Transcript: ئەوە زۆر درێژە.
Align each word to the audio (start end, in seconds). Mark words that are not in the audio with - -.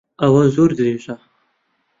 ئەوە 0.21 0.43
زۆر 0.55 0.71
درێژە. 0.79 1.15